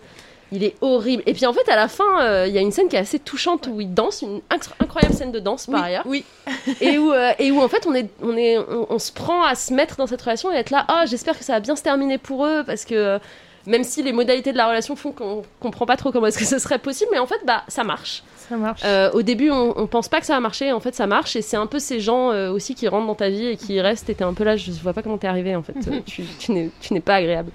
Il 0.53 0.63
est 0.65 0.75
horrible. 0.83 1.23
Et 1.27 1.33
puis 1.33 1.47
en 1.47 1.53
fait, 1.53 1.69
à 1.71 1.77
la 1.77 1.89
fin, 1.89 2.21
euh, 2.21 2.47
il 2.47 2.53
y 2.55 2.59
a 2.59 2.61
une 2.61 2.71
scène 2.73 2.89
qui 2.89 2.97
est 2.97 2.99
assez 3.01 3.19
touchante 3.19 3.69
où 3.73 3.81
il 3.81 3.93
danse, 3.95 4.21
une 4.23 4.41
incro- 4.51 4.73
incroyable 4.81 5.15
scène 5.15 5.33
de 5.33 5.41
danse 5.41 5.67
par 5.67 5.81
oui, 5.81 5.87
ailleurs. 5.87 6.03
oui. 6.07 6.25
Et 6.81 6.99
où, 6.99 7.13
euh, 7.13 7.33
et 7.39 7.51
où 7.51 7.61
en 7.63 7.69
fait, 7.69 7.87
on, 7.87 7.95
est, 7.95 8.09
on, 8.23 8.37
est, 8.37 8.59
on, 8.59 8.87
on 8.91 8.99
se 8.99 9.13
prend 9.13 9.45
à 9.45 9.55
se 9.55 9.73
mettre 9.73 9.97
dans 9.97 10.07
cette 10.07 10.21
relation 10.21 10.53
et 10.53 10.57
être 10.57 10.71
là, 10.71 10.85
ah, 10.89 11.05
j'espère 11.07 11.39
que 11.39 11.45
ça 11.45 11.55
va 11.55 11.61
bien 11.61 11.75
se 11.75 11.83
terminer 11.83 12.19
pour 12.19 12.45
eux 12.47 12.63
parce 12.67 12.85
que 12.85 12.95
euh, 12.95 13.19
même 13.67 13.85
si 13.85 14.03
les 14.03 14.13
modalités 14.13 14.53
de 14.53 14.57
la 14.59 14.67
relation 14.69 14.95
font 14.97 15.13
qu'on 15.13 15.43
comprend 15.61 15.87
pas 15.87 15.97
trop 15.97 16.13
comment 16.13 16.27
est-ce 16.27 16.39
que 16.39 16.45
ce 16.45 16.59
serait 16.59 16.79
possible, 16.81 17.11
mais 17.13 17.19
en 17.19 17.27
fait, 17.27 17.41
bah, 17.47 17.63
ça 17.69 17.85
marche. 17.85 18.23
Ça 18.49 18.57
marche. 18.57 18.81
Euh, 18.85 19.11
au 19.13 19.23
début, 19.23 19.51
on, 19.51 19.73
on 19.79 19.87
pense 19.87 20.09
pas 20.09 20.19
que 20.21 20.27
ça 20.27 20.35
va 20.35 20.41
marcher, 20.41 20.73
en 20.73 20.81
fait, 20.81 20.95
ça 20.95 21.07
marche. 21.07 21.37
Et 21.37 21.43
c'est 21.43 21.57
un 21.57 21.67
peu 21.69 21.79
ces 21.79 22.01
gens 22.01 22.33
euh, 22.33 22.51
aussi 22.51 22.75
qui 22.75 22.89
rentrent 22.89 23.07
dans 23.07 23.15
ta 23.15 23.31
vie 23.31 23.47
et 23.47 23.57
qui 23.57 23.81
restent. 23.81 24.11
Et 24.11 24.15
t'es 24.17 24.25
un 24.25 24.35
peu 24.35 24.43
là, 24.45 24.57
je 24.57 24.71
vois 24.73 24.93
pas 24.93 25.03
comment 25.03 25.17
t'es 25.17 25.29
arrivé, 25.29 25.55
en 25.57 25.63
fait. 25.63 25.77
Euh, 25.89 26.01
tu 26.05 26.25
tu 26.39 26.53
n'es 26.53 26.71
tu 26.81 26.93
n'es 26.93 27.01
pas 27.01 27.15
agréable. 27.15 27.51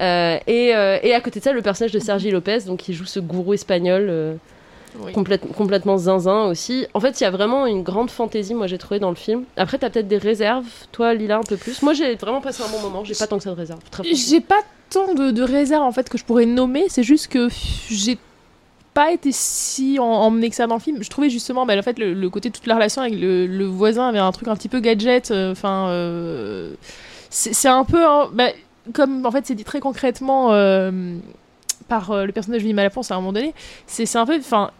Euh, 0.00 0.38
et, 0.46 0.74
euh, 0.74 0.98
et 1.02 1.14
à 1.14 1.20
côté 1.20 1.40
de 1.40 1.44
ça, 1.44 1.52
le 1.52 1.62
personnage 1.62 1.92
de 1.92 1.98
Sergi 1.98 2.30
Lopez, 2.30 2.60
donc 2.66 2.78
qui 2.78 2.94
joue 2.94 3.04
ce 3.04 3.20
gourou 3.20 3.52
espagnol 3.54 4.06
euh, 4.08 4.34
Oui. 5.00 5.12
complète- 5.12 5.46
complètement 5.54 5.98
zinzin 5.98 6.44
aussi. 6.44 6.86
En 6.94 7.00
fait, 7.00 7.20
il 7.20 7.24
y 7.24 7.26
a 7.26 7.30
vraiment 7.30 7.66
une 7.66 7.82
grande 7.82 8.10
fantaisie, 8.10 8.54
moi 8.54 8.66
j'ai 8.66 8.78
trouvé 8.78 8.98
dans 8.98 9.10
le 9.10 9.16
film. 9.16 9.44
Après, 9.56 9.76
t'as 9.78 9.90
peut-être 9.90 10.08
des 10.08 10.16
réserves, 10.18 10.64
toi, 10.90 11.12
Lila, 11.14 11.36
un 11.38 11.42
peu 11.42 11.56
plus? 11.56 11.82
Moi, 11.82 11.92
j'ai 11.92 12.14
vraiment 12.14 12.40
passé 12.40 12.62
un 12.62 12.68
bon 12.68 12.80
moment. 12.80 13.04
J'ai 13.04 13.14
pas 13.14 13.26
tant 13.26 13.36
que 13.36 13.42
ça 13.44 13.50
de 13.50 13.56
réserve. 13.56 13.80
Très 13.90 14.02
franchement. 14.04 14.24
J'ai 14.28 14.40
pas 14.40 14.60
tant 14.88 15.14
de, 15.14 15.30
de 15.30 15.42
réserves 15.42 15.84
en 15.84 15.92
fait 15.92 16.08
que 16.08 16.16
je 16.18 16.24
pourrais 16.24 16.46
nommer, 16.46 16.86
c'est 16.88 17.02
juste 17.04 17.28
que 17.28 17.48
j'ai 17.90 18.18
pas 18.92 19.12
été 19.12 19.30
si 19.32 19.98
en- 20.00 20.04
emmené 20.04 20.48
que 20.50 20.56
ça 20.56 20.66
dans 20.66 20.74
le 20.76 20.80
film. 20.80 21.02
Je 21.02 21.08
trouvais 21.10 21.30
justement, 21.30 21.64
bah, 21.66 21.78
en 21.78 21.82
fait, 21.82 21.98
le, 21.98 22.12
le 22.14 22.30
côté 22.30 22.50
toute 22.50 22.66
la 22.66 22.74
relation 22.74 23.02
avec 23.02 23.14
le, 23.20 23.46
le 23.46 23.64
voisin 23.66 24.08
avait 24.08 24.18
un 24.18 24.32
truc 24.32 24.48
un 24.48 24.56
petit 24.56 24.68
peu 24.68 24.80
gadget. 24.80 25.30
Enfin, 25.30 25.88
euh, 25.90 26.72
c'est 27.28 27.54
c'est 27.54 27.68
un 27.68 27.84
peu, 27.84 28.04
hein, 28.04 28.28
bah, 28.32 28.48
comme 28.92 29.26
en 29.26 29.30
fait, 29.30 29.46
c'est 29.46 29.54
dit 29.54 29.64
très 29.64 29.80
concrètement 29.80 30.52
euh, 30.52 31.16
par 31.88 32.10
euh, 32.10 32.24
le 32.24 32.32
personnage 32.32 32.62
de 32.62 32.66
Lima 32.66 32.82
Laponce 32.82 33.10
à 33.10 33.14
un 33.14 33.18
moment 33.18 33.32
donné. 33.32 33.54
C'est 33.86 34.06
c'est 34.06 34.18
un 34.18 34.26
peu, 34.26 34.38
enfin. 34.38 34.70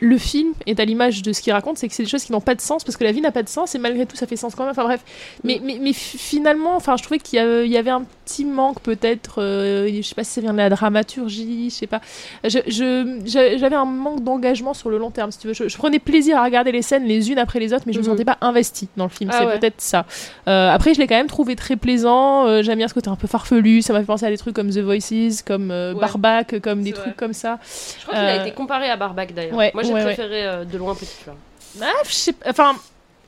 Le 0.00 0.18
film 0.18 0.52
est 0.66 0.80
à 0.80 0.84
l'image 0.84 1.22
de 1.22 1.32
ce 1.32 1.40
qu'il 1.42 1.52
raconte, 1.52 1.76
c'est 1.78 1.86
que 1.86 1.94
c'est 1.94 2.02
des 2.04 2.08
choses 2.08 2.24
qui 2.24 2.32
n'ont 2.32 2.40
pas 2.40 2.54
de 2.54 2.60
sens 2.60 2.84
parce 2.84 2.96
que 2.96 3.04
la 3.04 3.12
vie 3.12 3.20
n'a 3.20 3.32
pas 3.32 3.42
de 3.42 3.48
sens 3.48 3.74
et 3.74 3.78
malgré 3.78 4.06
tout 4.06 4.16
ça 4.16 4.26
fait 4.26 4.36
sens 4.36 4.54
quand 4.54 4.62
même. 4.64 4.72
Enfin 4.72 4.84
bref, 4.84 5.00
mais, 5.44 5.58
Mm. 5.58 5.62
mais, 5.64 5.78
mais 5.80 5.92
fi- 5.92 6.16
finalement, 6.18 6.74
enfin 6.74 6.96
je 6.96 7.02
trouvais 7.02 7.18
qu'il 7.18 7.38
y, 7.38 7.76
avait 7.76 7.90
un 7.90 8.04
petit 8.24 8.44
manque 8.44 8.80
peut-être. 8.80 9.42
euh, 9.42 9.88
je 9.94 10.02
sais 10.02 10.14
pas 10.14 10.24
si 10.24 10.32
ça 10.32 10.40
vient 10.40 10.52
de 10.52 10.58
la 10.58 10.68
dramaturgie, 10.70 11.70
je 11.70 11.74
sais 11.74 11.86
pas. 11.86 12.00
Je- 12.44 12.58
je- 12.66 13.20
j'a- 13.26 13.56
J'avais 13.58 13.76
un 13.76 13.84
manque 13.84 14.22
d'engagement 14.24 14.74
sur 14.74 14.90
le 14.90 14.96
long 14.98 15.10
terme, 15.10 15.30
si 15.32 15.38
tu 15.38 15.48
veux. 15.48 15.54
Je, 15.54 15.68
je 15.68 15.76
prenais 15.76 15.98
plaisir 15.98 16.38
à 16.38 16.44
regarder 16.44 16.72
les 16.72 16.82
scènes 16.82 17.04
les 17.04 17.30
unes 17.30 17.38
après 17.38 17.58
les 17.60 17.72
autres, 17.74 17.82
mais 17.86 17.92
je 17.92 17.98
me 17.98 18.04
Mhm. 18.04 18.10
sentais 18.10 18.24
pas 18.24 18.38
investie 18.40 18.88
dans 18.96 19.04
le 19.04 19.10
film. 19.10 19.30
Ah 19.32 19.38
c'est 19.40 19.46
ouais. 19.46 19.58
peut-être 19.58 19.80
ça. 19.80 20.06
Euh, 20.48 20.70
après, 20.70 20.94
je 20.94 20.98
l'ai 21.00 21.06
quand 21.06 21.16
même 21.16 21.26
trouvé 21.26 21.56
très 21.56 21.76
plaisant. 21.76 22.46
euh, 22.46 22.62
J'aime 22.62 22.78
bien 22.78 22.88
ce 22.88 22.94
côté 22.94 23.10
un 23.10 23.16
peu 23.16 23.26
farfelu. 23.26 23.82
Ça 23.82 23.92
m'a 23.92 24.00
fait 24.00 24.06
penser 24.06 24.24
à 24.26 24.30
des 24.30 24.38
trucs 24.38 24.54
comme 24.54 24.70
The 24.70 24.78
Voices, 24.78 25.42
comme 25.44 25.70
euh, 25.70 25.92
Ouais. 25.94 26.00
Barbac, 26.00 26.60
comme 26.60 26.82
des 26.82 26.92
trucs 26.92 27.16
comme 27.16 27.32
ça. 27.32 27.58
Je 27.98 28.06
crois 28.06 28.18
qu'il 28.18 28.28
a 28.28 28.36
Euh, 28.38 28.44
été 28.44 28.52
comparé 28.54 28.88
à 28.88 28.96
Barbac 28.96 29.34
d'ailleurs. 29.34 29.54
ouais, 29.56 29.70
Moi 29.74 29.82
j'ai 29.90 29.94
ouais, 29.94 30.04
ouais. 30.04 30.14
préféré 30.14 30.46
euh, 30.46 30.64
de 30.64 30.78
loin 30.78 30.94
Petite 30.94 31.08
Fleur. 31.22 31.36
Ah, 31.82 31.86
je 32.06 32.12
sais 32.12 32.32
pas- 32.32 32.50
Enfin, 32.50 32.76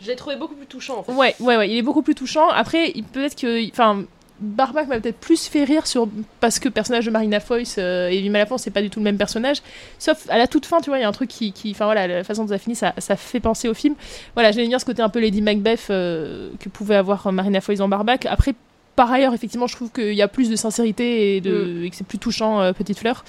Je 0.00 0.09
l'ai 0.09 0.16
trouvé 0.16 0.37
beaucoup 0.37 0.54
plus 0.54 0.66
touchant 0.66 0.99
en 0.99 1.02
fait. 1.04 1.12
Ouais, 1.12 1.35
ouais, 1.40 1.57
ouais, 1.57 1.71
il 1.71 1.76
est 1.76 1.83
beaucoup 1.83 2.02
plus 2.02 2.14
touchant. 2.14 2.49
Après, 2.49 2.92
peut-être 3.12 3.37
que. 3.37 3.69
Enfin, 3.71 4.04
Barbac 4.40 4.88
m'a 4.88 4.99
peut-être 4.99 5.19
plus 5.21 5.47
fait 5.47 5.62
rire 5.62 5.87
sur 5.87 6.09
parce 6.40 6.59
que 6.59 6.64
le 6.66 6.73
personnage 6.73 7.07
de 7.07 7.12
Marina 7.12 7.38
Foïs 7.38 7.76
euh, 7.78 8.09
et 8.09 8.21
Vima 8.21 8.38
Lafont, 8.40 8.59
c'est 8.59 8.73
pas 8.73 8.83
du 8.83 8.90
tout 8.90 8.99
le 8.99 9.04
même 9.04 9.16
personnage. 9.16 9.59
Sauf 10.00 10.26
à 10.28 10.37
la 10.38 10.49
toute 10.49 10.66
fin, 10.66 10.81
tu 10.81 10.90
vois, 10.90 10.99
il 10.99 11.02
y 11.02 11.04
a 11.04 11.09
un 11.09 11.12
truc 11.12 11.31
qui. 11.31 11.52
qui- 11.52 11.71
Enfin 11.71 11.85
voilà, 11.85 12.09
la 12.09 12.25
façon 12.25 12.42
dont 12.42 12.49
ça 12.49 12.59
finit, 12.59 12.75
ça, 12.75 12.92
ça 12.99 13.14
fait 13.14 13.38
penser 13.38 13.69
au 13.69 13.75
film. 13.75 13.95
Voilà, 14.35 14.50
j'aime 14.50 14.66
bien 14.66 14.81
ce 14.81 14.85
côté 14.85 15.00
un 15.02 15.09
peu 15.09 15.21
Lady 15.21 15.42
Macbeth 15.42 15.87
euh, 15.90 16.50
que 16.59 16.69
pouvait 16.69 16.97
avoir 16.97 17.31
Marina 17.33 17.61
Foïs 17.61 17.78
dans 17.78 17.88
Barbac. 17.88 18.26
Après, 18.26 18.54
par 19.02 19.11
ailleurs, 19.11 19.35
effectivement, 19.35 19.66
je 19.66 19.75
trouve 19.75 19.90
qu'il 19.90 20.14
y 20.14 20.23
a 20.23 20.28
plus 20.28 20.49
de 20.49 20.54
sincérité 20.54 21.37
et, 21.37 21.40
de, 21.40 21.82
et 21.85 21.90
que 21.90 21.97
c'est 21.97 22.06
plus 22.06 22.18
touchant, 22.21 22.61
euh, 22.61 22.73
Petite 22.73 22.99
Fleur. 23.00 23.25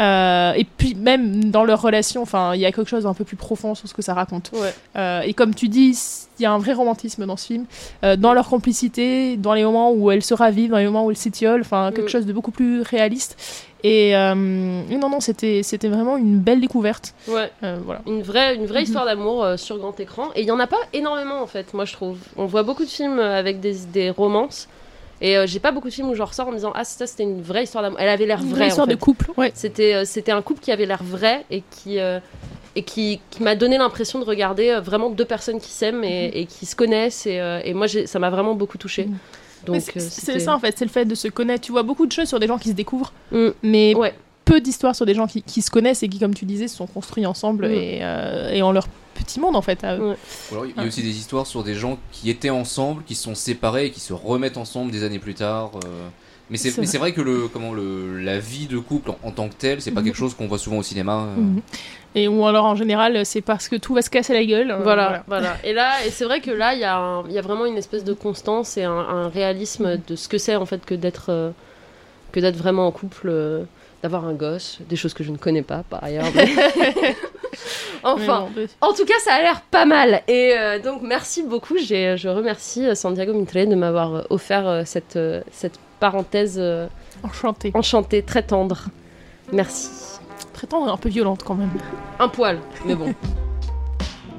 Euh, 0.00 0.52
et 0.54 0.64
puis, 0.64 0.96
même 0.96 1.50
dans 1.50 1.62
leur 1.64 1.80
relation, 1.80 2.24
il 2.54 2.60
y 2.60 2.66
a 2.66 2.72
quelque 2.72 2.88
chose 2.88 3.04
d'un 3.04 3.14
peu 3.14 3.22
plus 3.24 3.36
profond 3.36 3.76
sur 3.76 3.86
ce 3.86 3.94
que 3.94 4.02
ça 4.02 4.14
raconte. 4.14 4.50
Ouais. 4.52 4.74
Euh, 4.96 5.20
et 5.20 5.32
comme 5.32 5.54
tu 5.54 5.68
dis, 5.68 5.96
il 6.38 6.42
y 6.42 6.46
a 6.46 6.50
un 6.50 6.58
vrai 6.58 6.72
romantisme 6.72 7.24
dans 7.24 7.36
ce 7.36 7.46
film, 7.46 7.66
dans 8.18 8.32
leur 8.34 8.48
complicité, 8.48 9.36
dans 9.36 9.54
les 9.54 9.62
moments 9.62 9.92
où 9.92 10.10
elles 10.10 10.24
se 10.24 10.34
ravivent, 10.34 10.70
dans 10.70 10.78
les 10.78 10.86
moments 10.86 11.06
où 11.06 11.10
elles 11.12 11.16
s'étiolent, 11.16 11.60
enfin 11.60 11.92
quelque 11.94 12.06
Mm. 12.06 12.16
chose 12.16 12.26
de 12.26 12.32
beaucoup 12.32 12.50
plus 12.50 12.80
réaliste. 12.82 13.36
Et 13.84 14.16
euh, 14.16 14.34
non, 14.34 15.08
non, 15.10 15.20
c'était 15.20 15.62
c'était 15.64 15.88
vraiment 15.88 16.16
une 16.16 16.38
belle 16.38 16.60
découverte. 16.60 17.14
Ouais. 17.28 17.50
Euh, 17.64 17.78
voilà. 17.84 18.00
Une 18.06 18.22
vraie, 18.22 18.54
une 18.54 18.66
vraie 18.66 18.80
Mhm. 18.80 18.84
histoire 18.86 19.04
d'amour 19.04 19.42
euh, 19.44 19.56
sur 19.56 19.76
grand 19.78 19.98
écran. 20.00 20.28
Et 20.36 20.42
il 20.42 20.46
y 20.46 20.52
en 20.52 20.60
a 20.60 20.66
pas 20.68 20.82
énormément 20.92 21.42
en 21.42 21.46
fait, 21.48 21.74
moi 21.74 21.84
je 21.84 21.92
trouve. 21.92 22.16
On 22.36 22.46
voit 22.46 22.62
beaucoup 22.62 22.84
de 22.84 22.90
films 22.90 23.18
avec 23.18 23.60
des, 23.60 23.74
des 23.92 24.10
romances. 24.10 24.68
Et 25.22 25.38
euh, 25.38 25.46
j'ai 25.46 25.60
pas 25.60 25.70
beaucoup 25.72 25.88
de 25.88 25.94
films 25.94 26.10
où 26.10 26.14
je 26.14 26.22
ressors 26.22 26.48
en 26.48 26.50
me 26.50 26.56
disant 26.56 26.72
Ah, 26.74 26.84
ça 26.84 27.06
c'était 27.06 27.22
une 27.22 27.40
vraie 27.40 27.64
histoire 27.64 27.82
d'amour. 27.82 27.98
Elle 28.00 28.08
avait 28.08 28.26
l'air 28.26 28.40
Une 28.40 28.48
vraie. 28.48 28.56
vraie 28.58 28.68
histoire 28.68 28.86
en 28.86 28.90
fait. 28.90 28.96
de 28.96 29.00
couple, 29.00 29.30
ouais. 29.38 29.52
C'était 29.54 29.94
euh, 29.94 30.04
c'était 30.04 30.32
un 30.32 30.42
couple 30.42 30.60
qui 30.60 30.70
avait 30.72 30.84
l'air 30.86 31.02
vrai 31.02 31.44
et 31.50 31.62
qui, 31.70 31.98
euh, 32.00 32.18
et 32.76 32.82
qui, 32.82 33.20
qui 33.30 33.42
m'a 33.42 33.54
donné 33.54 33.78
l'impression 33.78 34.18
de 34.18 34.24
regarder 34.24 34.70
euh, 34.70 34.80
vraiment 34.80 35.10
deux 35.10 35.24
personnes 35.24 35.60
qui 35.60 35.70
s'aiment 35.70 36.04
et, 36.04 36.32
et 36.34 36.46
qui 36.46 36.66
se 36.66 36.74
connaissent. 36.76 37.26
Et, 37.26 37.40
et 37.64 37.72
moi 37.72 37.86
ça 37.88 38.18
m'a 38.18 38.30
vraiment 38.30 38.54
beaucoup 38.54 38.78
touché. 38.78 39.04
Mhm. 39.06 39.16
Donc 39.64 39.80
c'est 39.96 40.40
ça 40.40 40.54
en 40.54 40.58
fait, 40.58 40.76
c'est 40.76 40.84
le 40.84 40.90
fait 40.90 41.04
de 41.04 41.14
se 41.14 41.28
connaître. 41.28 41.64
Tu 41.64 41.70
vois 41.70 41.84
beaucoup 41.84 42.04
de 42.06 42.10
choses 42.12 42.26
sur 42.28 42.40
des 42.40 42.48
gens 42.48 42.58
qui 42.58 42.68
se 42.70 42.74
découvrent, 42.74 43.12
Mm. 43.30 43.48
mais 43.62 43.94
Ouais. 43.94 44.12
peu 44.44 44.60
d'histoires 44.60 44.96
sur 44.96 45.06
des 45.06 45.14
gens 45.14 45.28
qui, 45.28 45.40
qui 45.40 45.62
se 45.62 45.70
connaissent 45.70 46.02
et 46.02 46.08
qui, 46.08 46.18
comme 46.18 46.34
tu 46.34 46.44
disais, 46.46 46.66
se 46.66 46.76
sont 46.76 46.88
construits 46.88 47.26
ensemble 47.26 47.68
Mm. 47.68 47.70
et, 47.72 47.98
euh, 48.02 48.50
et 48.52 48.60
en 48.62 48.72
leur 48.72 48.88
petit 49.22 49.40
monde 49.40 49.56
en 49.56 49.62
fait. 49.62 49.82
à 49.84 49.96
eux. 49.96 50.10
Ouais. 50.10 50.16
Ou 50.50 50.54
alors, 50.54 50.66
il 50.66 50.70
y 50.70 50.78
a 50.78 50.82
Ah. 50.82 50.86
aussi 50.86 51.02
des 51.02 51.16
histoires 51.16 51.46
sur 51.46 51.62
des 51.64 51.74
gens 51.74 51.98
qui 52.10 52.28
étaient 52.30 52.50
ensemble, 52.50 53.02
qui 53.04 53.14
se 53.14 53.22
sont 53.24 53.34
séparés 53.34 53.86
et 53.86 53.90
qui 53.90 54.00
se 54.00 54.12
remettent 54.12 54.56
ensemble 54.58 54.90
des 54.92 55.04
années 55.04 55.18
plus 55.18 55.34
tard. 55.34 55.70
euh. 55.84 56.08
Mais 56.50 56.58
c'est 56.58 56.98
vrai 56.98 57.12
que 57.12 57.22
le, 57.22 57.48
comment, 57.48 57.72
le, 57.72 58.20
la 58.20 58.38
vie 58.38 58.66
de 58.66 58.76
couple 58.78 59.12
en, 59.12 59.18
en 59.22 59.30
tant 59.30 59.48
que 59.48 59.54
telle, 59.54 59.80
c'est 59.80 59.90
pas 59.90 60.00
Mhm. 60.00 60.06
quelque 60.08 60.16
chose 60.16 60.34
qu'on 60.34 60.48
voit 60.48 60.58
souvent 60.58 60.76
au 60.78 60.82
cinéma. 60.82 61.22
euh. 61.22 61.40
Mhm. 61.40 61.60
Et 62.14 62.28
ou 62.28 62.44
alors 62.46 62.66
en 62.66 62.74
général, 62.76 63.24
c'est 63.24 63.40
parce 63.40 63.70
que 63.70 63.76
tout 63.76 63.94
va 63.94 64.02
se 64.02 64.10
casser 64.10 64.34
la 64.34 64.44
gueule. 64.44 64.70
euh, 64.70 64.76
Voilà, 64.82 65.24
voilà. 65.28 65.56
Et 65.64 65.72
là, 65.72 66.04
et 66.06 66.10
c'est 66.10 66.24
vrai 66.26 66.40
que 66.42 66.50
là, 66.50 66.74
il 66.74 66.80
y, 66.80 66.84
a 66.84 66.98
un- 66.98 67.24
il 67.26 67.32
y 67.32 67.38
a 67.38 67.40
vraiment 67.40 67.64
une 67.64 67.78
espèce 67.78 68.04
de 68.04 68.12
constance 68.12 68.76
et 68.76 68.82
un, 68.84 68.92
un 68.92 69.28
réalisme 69.30 69.98
de 70.06 70.14
ce 70.14 70.28
que 70.28 70.36
c'est 70.36 70.56
en 70.56 70.66
fait 70.66 70.84
que 70.84 70.94
d'être 70.94 71.26
euh, 71.30 71.52
que 72.32 72.40
d'être 72.40 72.56
vraiment 72.56 72.86
en 72.86 72.90
couple, 72.92 73.28
euh, 73.30 73.64
d'avoir 74.02 74.26
un 74.26 74.34
gosse, 74.34 74.78
des 74.90 74.96
choses 74.96 75.14
que 75.14 75.24
je 75.24 75.30
ne 75.30 75.38
connais 75.38 75.62
pas 75.62 75.84
par 75.88 76.04
ailleurs. 76.04 76.26
mais- 76.34 76.50
enfin, 78.02 78.48
bon, 78.54 78.66
en 78.80 78.92
tout 78.92 79.04
cas, 79.04 79.14
ça 79.24 79.34
a 79.34 79.42
l'air 79.42 79.60
pas 79.70 79.84
mal. 79.84 80.22
Et 80.28 80.54
euh, 80.58 80.78
donc, 80.78 81.02
merci 81.02 81.42
beaucoup. 81.42 81.76
J'ai- 81.78 82.16
Je 82.16 82.28
remercie 82.28 82.86
euh, 82.86 82.94
Santiago 82.94 83.32
Mitre 83.34 83.54
de 83.66 83.74
m'avoir 83.74 84.14
euh, 84.14 84.22
offert 84.30 84.82
cette, 84.86 85.18
cette 85.52 85.78
parenthèse 86.00 86.56
euh, 86.58 86.86
enchanté. 87.22 87.70
enchantée, 87.74 88.22
très 88.22 88.42
tendre. 88.42 88.86
Merci. 89.52 89.90
Très 90.54 90.66
tendre 90.66 90.88
et 90.88 90.90
un 90.90 90.96
peu 90.96 91.08
violente 91.08 91.42
quand 91.44 91.54
même. 91.54 91.70
Un 92.18 92.28
poil, 92.28 92.58
mais 92.84 92.94
bon. 92.94 93.14